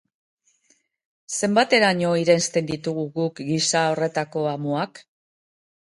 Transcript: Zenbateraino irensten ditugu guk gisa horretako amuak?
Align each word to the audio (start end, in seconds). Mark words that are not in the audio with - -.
Zenbateraino 1.39 2.15
irensten 2.21 2.71
ditugu 2.71 3.07
guk 3.19 3.45
gisa 3.51 3.87
horretako 3.91 4.47
amuak? 4.57 5.03